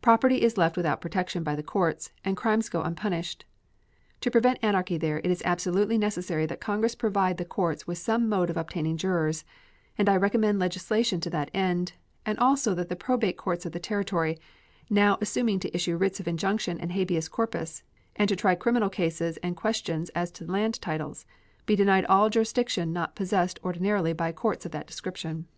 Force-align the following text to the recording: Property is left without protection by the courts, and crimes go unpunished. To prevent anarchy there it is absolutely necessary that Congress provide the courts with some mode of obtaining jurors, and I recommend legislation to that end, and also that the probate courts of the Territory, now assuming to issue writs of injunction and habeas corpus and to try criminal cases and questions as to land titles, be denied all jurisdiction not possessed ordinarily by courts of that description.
Property 0.00 0.42
is 0.42 0.56
left 0.56 0.76
without 0.76 1.00
protection 1.00 1.42
by 1.42 1.56
the 1.56 1.60
courts, 1.64 2.12
and 2.24 2.36
crimes 2.36 2.68
go 2.68 2.82
unpunished. 2.82 3.44
To 4.20 4.30
prevent 4.30 4.60
anarchy 4.62 4.96
there 4.96 5.18
it 5.18 5.26
is 5.26 5.42
absolutely 5.44 5.98
necessary 5.98 6.46
that 6.46 6.60
Congress 6.60 6.94
provide 6.94 7.36
the 7.36 7.44
courts 7.44 7.84
with 7.84 7.98
some 7.98 8.28
mode 8.28 8.48
of 8.48 8.56
obtaining 8.56 8.96
jurors, 8.96 9.44
and 9.98 10.08
I 10.08 10.18
recommend 10.18 10.60
legislation 10.60 11.18
to 11.22 11.30
that 11.30 11.50
end, 11.52 11.94
and 12.24 12.38
also 12.38 12.74
that 12.76 12.88
the 12.88 12.94
probate 12.94 13.36
courts 13.36 13.66
of 13.66 13.72
the 13.72 13.80
Territory, 13.80 14.38
now 14.88 15.18
assuming 15.20 15.58
to 15.58 15.74
issue 15.74 15.96
writs 15.96 16.20
of 16.20 16.28
injunction 16.28 16.78
and 16.78 16.92
habeas 16.92 17.28
corpus 17.28 17.82
and 18.14 18.28
to 18.28 18.36
try 18.36 18.54
criminal 18.54 18.88
cases 18.88 19.36
and 19.38 19.56
questions 19.56 20.10
as 20.10 20.30
to 20.30 20.44
land 20.46 20.80
titles, 20.80 21.26
be 21.64 21.74
denied 21.74 22.04
all 22.04 22.30
jurisdiction 22.30 22.92
not 22.92 23.16
possessed 23.16 23.58
ordinarily 23.64 24.12
by 24.12 24.30
courts 24.30 24.64
of 24.64 24.70
that 24.70 24.86
description. 24.86 25.48